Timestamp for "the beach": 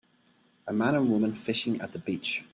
1.93-2.43